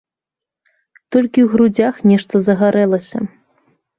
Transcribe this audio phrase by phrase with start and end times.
[1.15, 3.17] Толькі ў грудзях нешта загарэлася.